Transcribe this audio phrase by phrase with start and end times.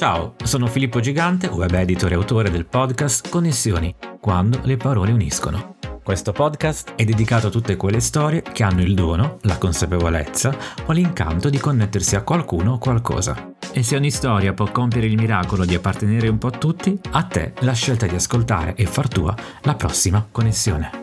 [0.00, 5.76] Ciao, sono Filippo Gigante, web editor e autore del podcast Connessioni, quando le parole uniscono.
[6.02, 10.92] Questo podcast è dedicato a tutte quelle storie che hanno il dono, la consapevolezza o
[10.92, 13.52] l'incanto di connettersi a qualcuno o qualcosa.
[13.72, 17.22] E se ogni storia può compiere il miracolo di appartenere un po' a tutti, a
[17.24, 20.99] te la scelta di ascoltare e far tua la prossima connessione.